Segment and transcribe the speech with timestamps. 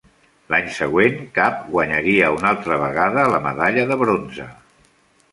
[0.51, 4.49] L'any següent, Kapp guanyaria una altra vegada la medalla de bronze.